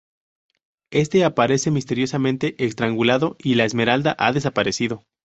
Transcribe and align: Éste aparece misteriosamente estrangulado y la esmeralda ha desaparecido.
Éste 0.89 1.23
aparece 1.23 1.69
misteriosamente 1.69 2.55
estrangulado 2.65 3.35
y 3.37 3.53
la 3.53 3.65
esmeralda 3.65 4.15
ha 4.17 4.33
desaparecido. 4.33 5.03